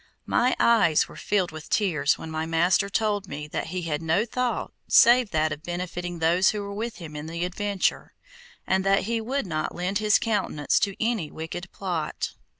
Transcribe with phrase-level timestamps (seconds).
[0.25, 4.25] My eyes were filled with tears when my master told me that he had no
[4.25, 8.15] thought save that of benefiting those who were with him in the adventure,
[8.65, 12.31] and that he would not lend his countenance to any wicked plot.